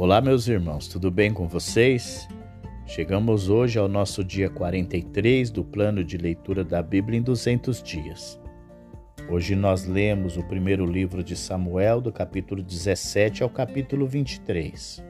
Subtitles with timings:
[0.00, 2.26] Olá, meus irmãos, tudo bem com vocês?
[2.86, 8.40] Chegamos hoje ao nosso dia 43 do plano de leitura da Bíblia em 200 dias.
[9.28, 15.04] Hoje nós lemos o primeiro livro de Samuel, do capítulo 17 ao capítulo 23.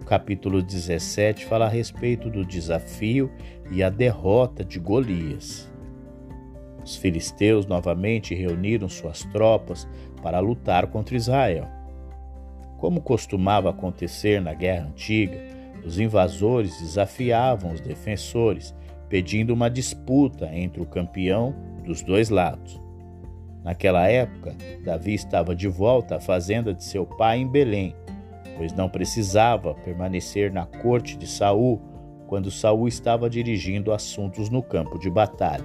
[0.00, 3.32] O capítulo 17 fala a respeito do desafio
[3.68, 5.68] e a derrota de Golias.
[6.84, 9.88] Os filisteus novamente reuniram suas tropas
[10.22, 11.81] para lutar contra Israel.
[12.82, 15.38] Como costumava acontecer na guerra antiga,
[15.84, 18.74] os invasores desafiavam os defensores,
[19.08, 21.54] pedindo uma disputa entre o campeão
[21.84, 22.82] dos dois lados.
[23.62, 27.94] Naquela época, Davi estava de volta à fazenda de seu pai em Belém,
[28.56, 31.80] pois não precisava permanecer na corte de Saul
[32.26, 35.64] quando Saul estava dirigindo assuntos no campo de batalha.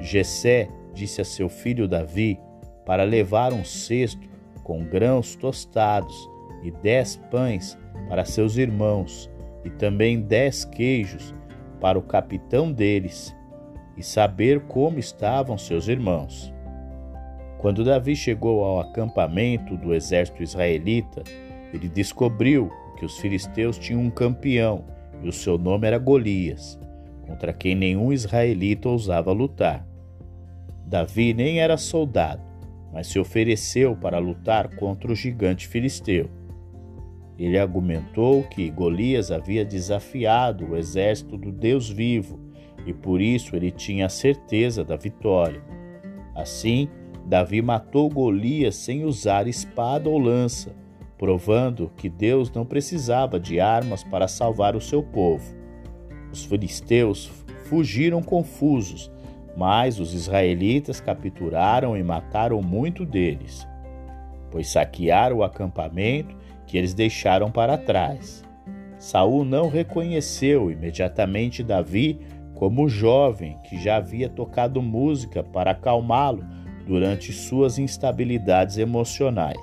[0.00, 2.40] Jessé disse a seu filho Davi
[2.86, 4.33] para levar um cesto
[4.64, 6.28] com grãos tostados
[6.62, 9.30] e dez pães para seus irmãos
[9.64, 11.32] e também dez queijos
[11.80, 13.36] para o capitão deles
[13.96, 16.52] e saber como estavam seus irmãos.
[17.58, 21.22] Quando Davi chegou ao acampamento do exército israelita,
[21.72, 24.84] ele descobriu que os filisteus tinham um campeão
[25.22, 26.78] e o seu nome era Golias,
[27.26, 29.86] contra quem nenhum israelita ousava lutar.
[30.86, 32.42] Davi nem era soldado,
[32.94, 36.30] mas se ofereceu para lutar contra o gigante filisteu.
[37.36, 42.38] Ele argumentou que Golias havia desafiado o exército do Deus vivo
[42.86, 45.60] e por isso ele tinha a certeza da vitória.
[46.36, 46.88] Assim,
[47.26, 50.72] Davi matou Golias sem usar espada ou lança,
[51.18, 55.56] provando que Deus não precisava de armas para salvar o seu povo.
[56.30, 57.32] Os filisteus
[57.64, 59.10] fugiram confusos
[59.56, 63.66] mas os israelitas capturaram e mataram muito deles,
[64.50, 68.44] pois saquearam o acampamento que eles deixaram para trás.
[68.98, 72.20] Saul não reconheceu imediatamente Davi
[72.54, 76.44] como o jovem que já havia tocado música para acalmá-lo
[76.86, 79.58] durante suas instabilidades emocionais.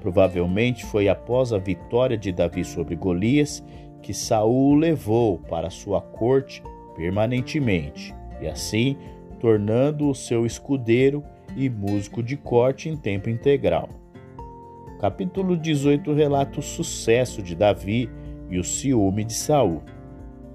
[0.00, 3.64] Provavelmente foi após a vitória de Davi sobre Golias
[4.00, 6.62] que Saul o levou para sua corte
[6.94, 8.96] permanentemente e assim
[9.40, 11.22] tornando-o seu escudeiro
[11.56, 13.88] e músico de corte em tempo integral.
[14.94, 18.10] O capítulo 18 relata o sucesso de Davi
[18.50, 19.82] e o ciúme de Saul.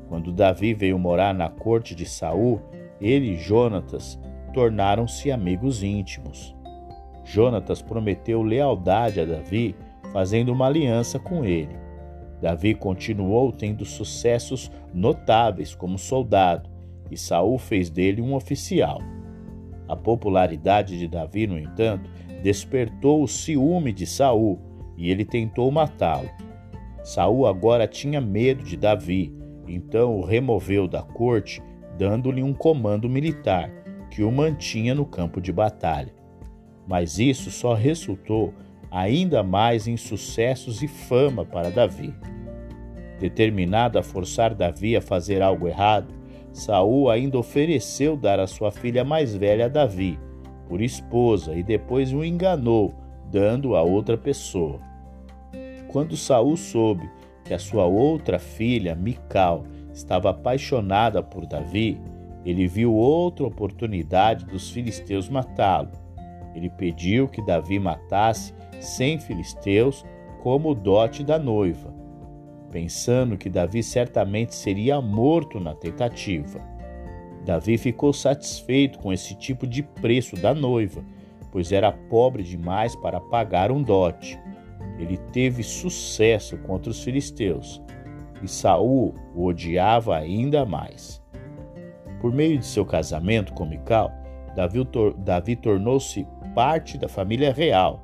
[0.10, 2.62] Quando Davi veio morar na corte de Saul,
[3.00, 4.20] ele e Jonatas
[4.54, 6.56] tornaram-se amigos íntimos.
[7.24, 9.76] Jonatas prometeu lealdade a Davi,
[10.12, 11.76] fazendo uma aliança com ele.
[12.42, 16.70] Davi continuou tendo sucessos notáveis como soldado,
[17.14, 19.02] e Saul fez dele um oficial.
[19.88, 22.10] A popularidade de Davi, no entanto,
[22.42, 24.60] despertou o ciúme de Saul
[24.98, 26.30] e ele tentou matá-lo.
[27.04, 29.34] Saul agora tinha medo de Davi,
[29.68, 31.62] então o removeu da corte,
[31.98, 33.70] dando-lhe um comando militar
[34.10, 36.14] que o mantinha no campo de batalha.
[36.88, 38.54] Mas isso só resultou
[38.92, 42.14] ainda mais em sucessos e fama para Davi.
[43.20, 46.14] Determinado a forçar Davi a fazer algo errado,
[46.54, 50.20] Saul ainda ofereceu dar a sua filha mais velha a Davi
[50.68, 52.94] por esposa e depois o enganou,
[53.32, 54.80] dando a outra pessoa.
[55.88, 57.10] Quando Saul soube
[57.44, 62.00] que a sua outra filha, Mical, estava apaixonada por Davi,
[62.46, 65.92] ele viu outra oportunidade dos filisteus matá-lo.
[66.56, 70.06] Ele pediu que Davi matasse cem filisteus
[70.44, 72.03] como dote da noiva
[72.74, 76.60] pensando que Davi certamente seria morto na tentativa.
[77.46, 81.06] Davi ficou satisfeito com esse tipo de preço da noiva,
[81.52, 84.40] pois era pobre demais para pagar um dote.
[84.98, 87.80] Ele teve sucesso contra os filisteus
[88.42, 91.22] e Saul o odiava ainda mais.
[92.20, 94.12] Por meio de seu casamento com Mical,
[94.56, 98.04] Davi, tor Davi tornou-se parte da família real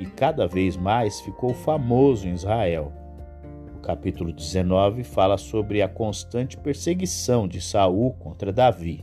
[0.00, 2.92] e cada vez mais ficou famoso em Israel
[3.88, 9.02] capítulo 19 fala sobre a constante perseguição de Saul contra Davi.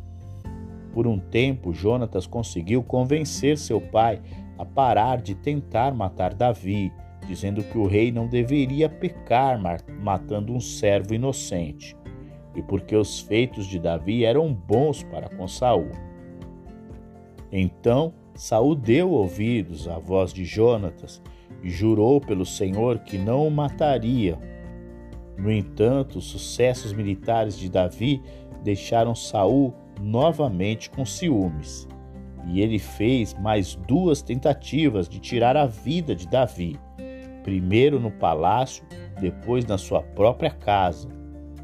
[0.94, 4.22] Por um tempo, Jonatas conseguiu convencer seu pai
[4.60, 6.94] a parar de tentar matar Davi,
[7.26, 9.60] dizendo que o rei não deveria pecar
[10.04, 11.98] matando um servo inocente,
[12.54, 15.90] e porque os feitos de Davi eram bons para com Saul.
[17.52, 21.24] Então, Saul deu ouvidos à voz de Jonatas
[21.64, 24.38] e jurou pelo Senhor que não o mataria
[25.38, 28.22] no entanto, os sucessos militares de Davi
[28.64, 31.88] deixaram Saul novamente com ciúmes,
[32.48, 36.80] e ele fez mais duas tentativas de tirar a vida de Davi.
[37.44, 38.84] primeiro no palácio,
[39.22, 41.08] depois na sua própria casa.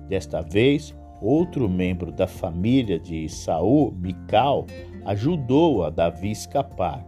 [0.07, 4.67] Desta vez, outro membro da família de Saul, Mical,
[5.05, 7.03] ajudou a Davi escapar.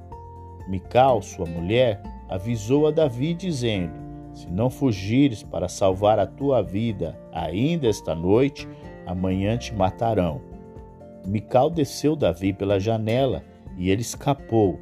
[0.68, 4.02] Mical, sua mulher, avisou a Davi dizendo:
[4.33, 8.68] Se não fugires para salvar a tua vida ainda esta noite,
[9.06, 10.41] amanhã te matarão.
[11.25, 13.44] Mical desceu Davi pela janela
[13.77, 14.80] e ele escapou.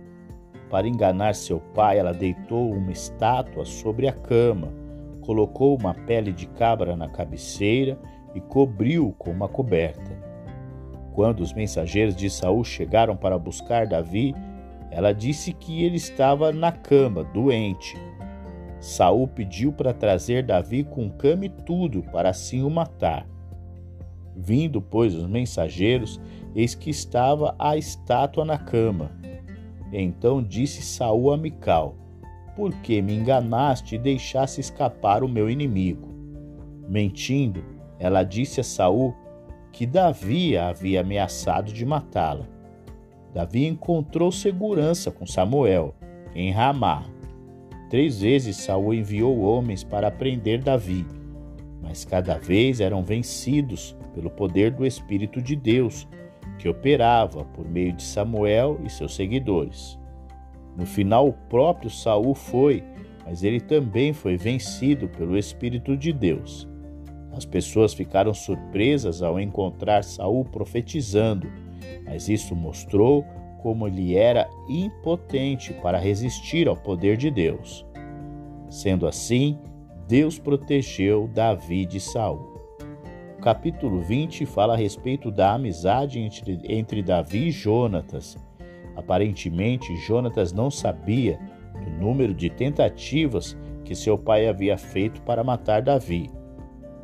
[0.69, 4.73] Para enganar seu pai, ela deitou uma estátua sobre a cama,
[5.19, 7.99] colocou uma pele de cabra na cabeceira
[8.33, 10.17] e cobriu com uma coberta.
[11.13, 14.33] Quando os mensageiros de Saul chegaram para buscar Davi,
[14.89, 17.97] ela disse que ele estava na cama, doente.
[18.81, 23.27] Saul pediu para trazer Davi com cama e tudo, para assim o matar.
[24.35, 26.19] Vindo, pois, os mensageiros,
[26.55, 29.11] eis que estava a estátua na cama.
[29.93, 31.95] Então disse Saul a Mical:
[32.55, 36.09] Por que me enganaste e deixaste escapar o meu inimigo?
[36.89, 37.63] Mentindo,
[37.99, 39.13] ela disse a Saul
[39.71, 42.47] que Davi havia ameaçado de matá-la.
[43.31, 45.93] Davi encontrou segurança com Samuel
[46.33, 47.05] em Ramá.
[47.91, 51.05] Três vezes Saul enviou homens para prender Davi,
[51.81, 56.07] mas cada vez eram vencidos pelo poder do Espírito de Deus,
[56.57, 59.99] que operava por meio de Samuel e seus seguidores.
[60.77, 62.81] No final, o próprio Saul foi,
[63.25, 66.69] mas ele também foi vencido pelo Espírito de Deus.
[67.33, 71.45] As pessoas ficaram surpresas ao encontrar Saul profetizando
[72.05, 73.25] mas isso mostrou
[73.61, 77.85] como ele era impotente para resistir ao poder de Deus.
[78.69, 79.59] Sendo assim,
[80.07, 82.51] Deus protegeu Davi de Saul.
[83.37, 88.37] O capítulo 20 fala a respeito da amizade entre, entre Davi e Jonatas.
[88.95, 91.39] Aparentemente, Jonatas não sabia
[91.83, 96.29] do número de tentativas que seu pai havia feito para matar Davi.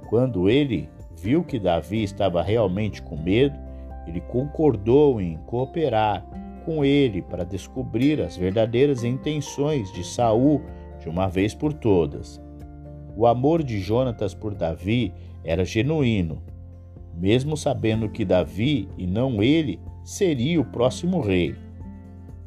[0.09, 0.89] Quando ele
[1.19, 3.57] viu que Davi estava realmente com medo,
[4.05, 6.25] ele concordou em cooperar
[6.67, 10.61] com ele para descobrir as verdadeiras intenções de Saul
[10.99, 12.41] de uma vez por todas.
[13.15, 15.13] O amor de Jonatas por Davi
[15.45, 16.43] era genuíno,
[17.15, 21.55] mesmo sabendo que Davi e não ele seria o próximo rei.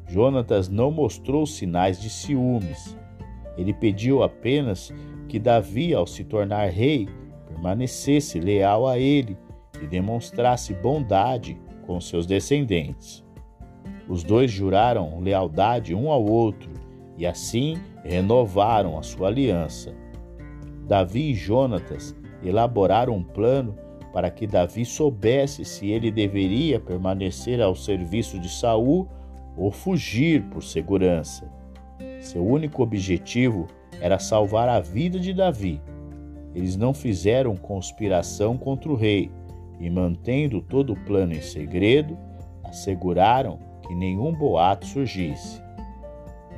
[0.07, 2.95] Jonatas não mostrou sinais de ciúmes.
[3.57, 4.93] Ele pediu apenas
[5.31, 7.09] que Davi, ao se tornar rei,
[7.49, 9.35] permanecesse leal a ele
[9.83, 13.25] e demonstrasse bondade com seus descendentes.
[14.11, 16.69] Os dois juraram lealdade um ao outro
[17.17, 19.95] e assim renovaram a sua aliança.
[20.85, 22.13] Davi e Jonatas
[22.43, 23.79] elaboraram um plano
[24.13, 29.07] para que Davi soubesse se ele deveria permanecer ao serviço de Saul
[29.57, 31.49] ou fugir por segurança.
[32.19, 33.69] Seu único objetivo
[34.01, 35.81] era salvar a vida de Davi.
[36.53, 39.31] Eles não fizeram conspiração contra o rei,
[39.79, 42.19] e mantendo todo o plano em segredo,
[42.65, 45.61] asseguraram que nenhum boato surgisse.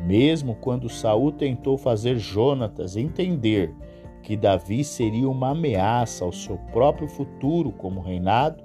[0.04, 3.74] Mesmo quando Saul tentou fazer Jonatas entender
[4.22, 8.62] que Davi seria uma ameaça ao seu próprio futuro como reinado,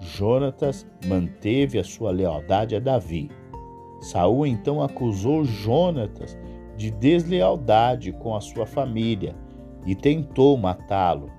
[0.00, 3.30] Jonatas manteve a sua lealdade a Davi.
[4.00, 6.36] Saul então acusou Jonatas
[6.76, 9.36] de deslealdade com a sua família
[9.86, 11.30] e tentou matá-lo.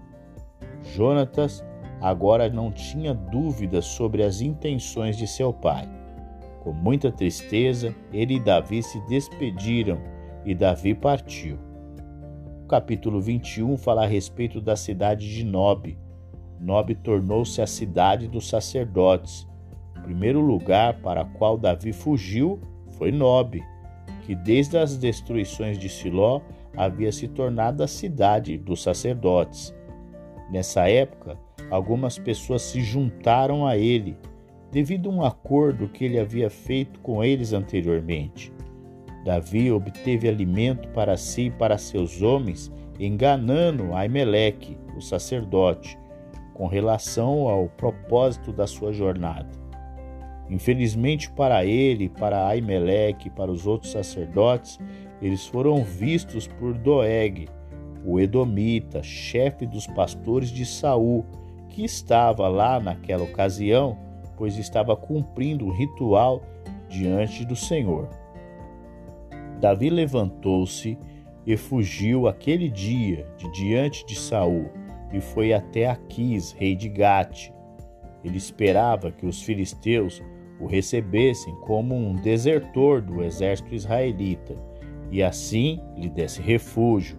[0.95, 1.61] Jonatas
[1.99, 5.99] agora não tinha dúvidas sobre as intenções de seu pai.
[6.61, 9.99] Com muita tristeza, ele e Davi se despediram
[10.45, 11.57] e Davi partiu.
[12.63, 15.97] O capítulo 21 fala a respeito da cidade de Nob.
[16.59, 19.47] Nob tornou-se a cidade dos sacerdotes.
[19.97, 23.59] O primeiro lugar para qual Davi fugiu foi Nob,
[24.21, 26.41] que desde as destruições de Siló
[26.77, 29.73] havia se tornado a cidade dos sacerdotes.
[30.51, 31.39] Nessa época,
[31.71, 34.15] algumas pessoas se juntaram a ele,
[34.71, 38.51] devido a um acordo que ele havia feito com eles anteriormente.
[39.25, 45.97] Davi obteve alimento para si e para seus homens, enganando Aimeleque, o sacerdote,
[46.53, 49.49] com relação ao propósito da sua jornada.
[50.49, 54.79] Infelizmente para ele, para Aimeleque e para os outros sacerdotes,
[55.21, 57.47] eles foram vistos por Doeg,
[58.03, 61.25] o Edomita, chefe dos pastores de Saul,
[61.69, 63.97] que estava lá naquela ocasião,
[64.37, 66.41] pois estava cumprindo o ritual
[66.87, 68.09] diante do Senhor.
[69.59, 70.97] Davi levantou-se
[71.45, 74.69] e fugiu aquele dia de diante de Saul
[75.13, 77.51] e foi até Aquis, rei de Gate.
[78.23, 80.21] Ele esperava que os filisteus
[80.59, 84.55] o recebessem como um desertor do exército israelita,
[85.09, 87.17] e assim lhe desse refúgio.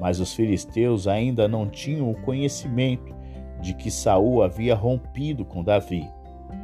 [0.00, 3.14] Mas os filisteus ainda não tinham o conhecimento
[3.60, 6.08] de que Saul havia rompido com Davi.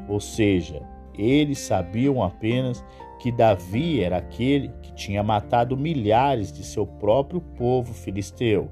[0.09, 0.83] Ou seja,
[1.17, 2.85] eles sabiam apenas
[3.19, 8.71] que Davi era aquele que tinha matado milhares de seu próprio povo filisteu.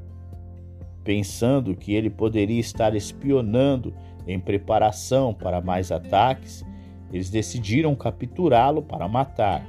[1.05, 3.95] Pensando que ele poderia estar espionando
[4.26, 6.64] em preparação para mais ataques,
[7.12, 9.67] eles decidiram capturá-lo para matar.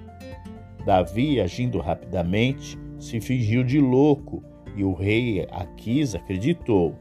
[0.86, 4.44] Davi, agindo rapidamente, se fingiu de louco
[4.76, 6.96] e o rei Aquis acreditou.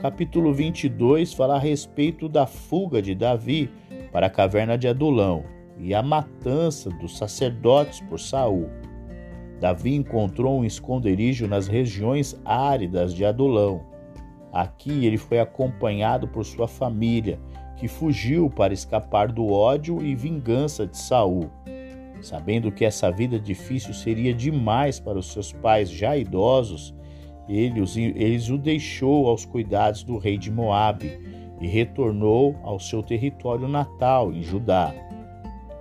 [0.00, 3.68] Capítulo 22 fala a respeito da fuga de Davi
[4.10, 5.44] para a caverna de Adulão
[5.78, 8.70] e a matança dos sacerdotes por Saul.
[9.60, 13.82] Davi encontrou um esconderijo nas regiões áridas de Adulão.
[14.50, 17.38] Aqui ele foi acompanhado por sua família,
[17.76, 21.50] que fugiu para escapar do ódio e vingança de Saul.
[22.22, 26.94] Sabendo que essa vida difícil seria demais para os seus pais já idosos,
[27.50, 31.18] ele os, eles o deixou aos cuidados do rei de Moabe
[31.60, 34.94] e retornou ao seu território natal, em Judá.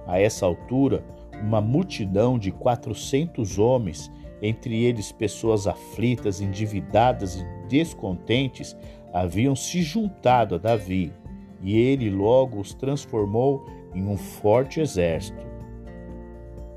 [0.07, 1.05] A essa altura,
[1.41, 4.11] uma multidão de quatrocentos homens,
[4.41, 8.75] entre eles pessoas aflitas, endividadas e descontentes,
[9.13, 11.13] haviam se juntado a Davi,
[11.61, 15.48] e ele logo os transformou em um forte exército.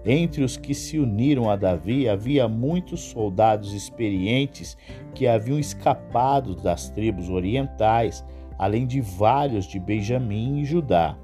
[0.04, 4.76] Entre os que se uniram a Davi havia muitos soldados experientes
[5.14, 8.24] que haviam escapado das tribos orientais,
[8.58, 11.16] além de vários de Benjamim e Judá.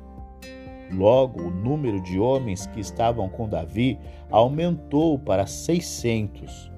[0.92, 3.98] Logo, o número de homens que estavam com Davi
[4.30, 6.70] aumentou para 600.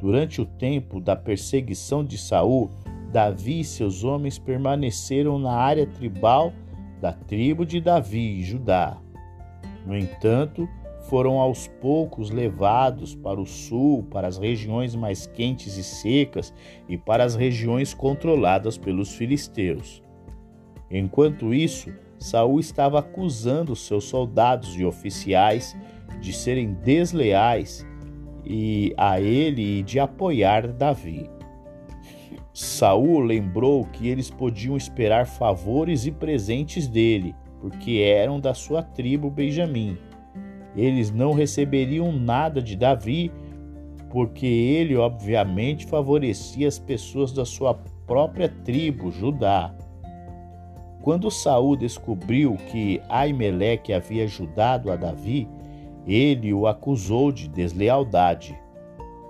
[0.00, 2.70] Durante o tempo da perseguição de Saul,
[3.12, 6.52] Davi e seus homens permaneceram na área tribal
[7.00, 8.98] da tribo de Davi e Judá.
[9.86, 10.68] No entanto,
[11.10, 16.54] foram aos poucos levados para o sul, para as regiões mais quentes e secas
[16.88, 20.00] e para as regiões controladas pelos filisteus.
[20.88, 25.76] Enquanto isso, Saul estava acusando seus soldados e oficiais
[26.20, 27.84] de serem desleais
[28.44, 31.28] e a ele e de apoiar Davi.
[32.52, 39.28] Saul lembrou que eles podiam esperar favores e presentes dele, porque eram da sua tribo
[39.28, 39.98] Benjamim.
[40.76, 43.32] Eles não receberiam nada de Davi,
[44.08, 47.74] porque ele obviamente favorecia as pessoas da sua
[48.06, 49.74] própria tribo, Judá.
[51.02, 55.48] Quando Saul descobriu que Aimeleque havia ajudado a Davi,
[56.06, 58.58] ele o acusou de deslealdade.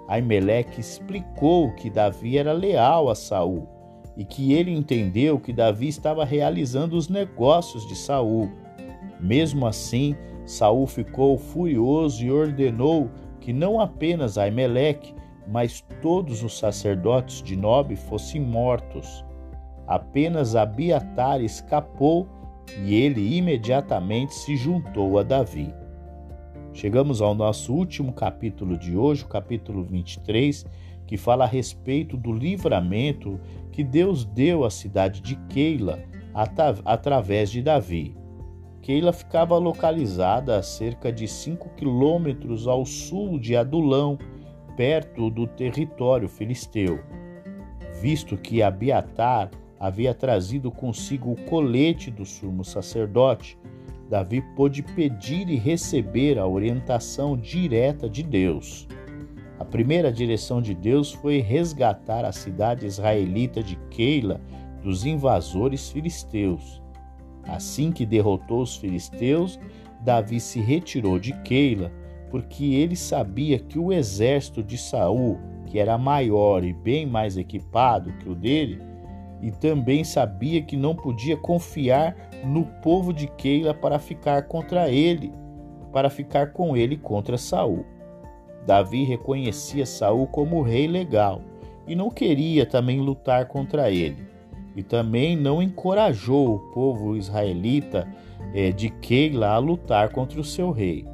[0.08, 3.68] Aimeleque explicou que Davi era leal a Saul
[4.16, 8.50] e que ele entendeu que Davi estava realizando os negócios de Saul.
[9.20, 10.16] Mesmo assim,
[10.50, 13.08] Saul ficou furioso e ordenou
[13.40, 15.14] que não apenas Aimeleque,
[15.46, 19.24] mas todos os sacerdotes de Nob fossem mortos.
[19.86, 22.26] Apenas Abiatar escapou
[22.84, 25.72] e ele imediatamente se juntou a Davi.
[26.72, 30.66] Chegamos ao nosso último capítulo de hoje, o capítulo 23,
[31.06, 33.40] que fala a respeito do livramento
[33.70, 36.00] que Deus deu à cidade de Keila
[36.84, 38.19] através de Davi.
[38.90, 44.18] Keila ficava localizada a cerca de 5 quilômetros ao sul de Adulão,
[44.76, 46.98] perto do território filisteu.
[48.02, 53.56] Visto que Abiatar havia trazido consigo o colete do sumo sacerdote,
[54.08, 58.88] Davi pôde pedir e receber a orientação direta de Deus.
[59.56, 64.40] A primeira direção de Deus foi resgatar a cidade israelita de Keila
[64.82, 66.79] dos invasores filisteus.
[67.50, 69.58] Assim que derrotou os filisteus,
[70.00, 71.92] Davi se retirou de Keila,
[72.30, 78.12] porque ele sabia que o exército de Saul, que era maior e bem mais equipado
[78.18, 78.80] que o dele,
[79.42, 82.14] e também sabia que não podia confiar
[82.44, 85.32] no povo de Keila para ficar contra ele,
[85.92, 87.84] para ficar com ele contra Saul.
[88.64, 91.42] Davi reconhecia Saul como rei legal
[91.86, 94.29] e não queria também lutar contra ele.
[94.74, 98.06] E também não encorajou o povo israelita
[98.54, 101.06] é, de Keila a lutar contra o seu rei.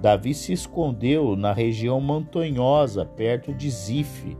[0.00, 4.36] Davi se escondeu na região montanhosa perto de Zif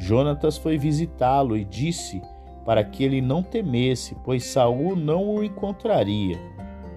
[0.00, 2.22] Jonatas foi visitá-lo e disse
[2.64, 6.40] para que ele não temesse, pois Saul não o encontraria.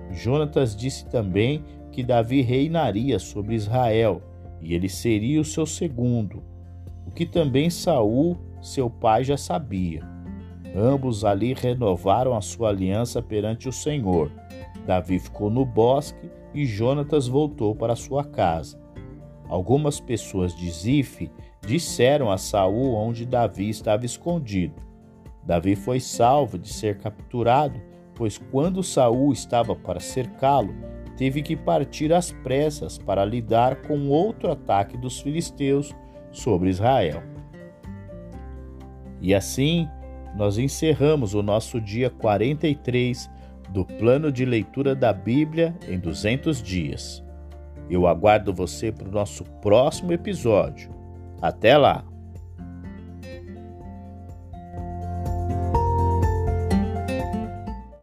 [0.10, 4.22] Jonatas disse também que Davi reinaria sobre Israel
[4.62, 6.42] e ele seria o seu segundo,
[7.06, 10.13] o que também Saul, seu pai, já sabia.
[10.76, 14.32] Ambos ali renovaram a sua aliança perante o Senhor.
[14.86, 18.82] Davi ficou no bosque e Jonatas voltou para sua casa.
[19.48, 21.30] Algumas pessoas de Zif
[21.62, 24.82] disseram a Saul onde Davi estava escondido.
[25.46, 27.80] Davi foi salvo de ser capturado,
[28.16, 30.74] pois quando Saul estava para cercá-lo,
[31.18, 35.94] teve que partir às pressas para lidar com outro ataque dos filisteus
[36.32, 37.22] sobre Israel.
[39.22, 39.88] E assim,
[40.36, 43.30] nós encerramos o nosso dia 43
[43.70, 47.24] do plano de leitura da Bíblia em 200 dias.
[47.90, 50.90] Eu aguardo você para o nosso próximo episódio.
[51.42, 52.13] Até lá!